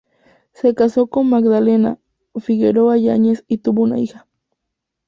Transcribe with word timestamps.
Se 0.53 0.73
casó 0.73 1.05
con 1.05 1.29
Magdalena 1.29 1.99
Figueroa 2.35 2.97
Yáñez 2.97 3.45
y 3.47 3.59
tuvo 3.59 3.83
una 3.83 3.99
hija. 3.99 4.25